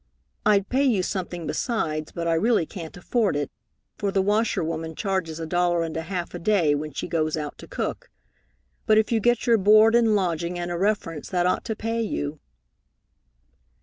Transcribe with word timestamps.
I'd 0.47 0.67
pay 0.67 0.83
you 0.83 1.03
something 1.03 1.45
besides, 1.45 2.11
but 2.11 2.27
I 2.27 2.33
really 2.33 2.65
can't 2.65 2.97
afford 2.97 3.35
it, 3.35 3.51
for 3.99 4.11
the 4.11 4.23
washerwoman 4.23 4.95
charges 4.95 5.39
a 5.39 5.45
dollar 5.45 5.83
and 5.83 5.95
a 5.95 6.01
half 6.01 6.33
a 6.33 6.39
day 6.39 6.73
when 6.73 6.91
she 6.91 7.07
goes 7.07 7.37
out 7.37 7.55
to 7.59 7.67
cook; 7.67 8.09
but 8.87 8.97
if 8.97 9.11
you 9.11 9.19
get 9.19 9.45
your 9.45 9.59
board 9.59 9.93
and 9.93 10.15
lodging 10.15 10.57
and 10.57 10.71
a 10.71 10.75
reference, 10.75 11.29
that 11.29 11.45
ought 11.45 11.63
to 11.65 11.75
pay 11.75 12.01
you." 12.01 12.39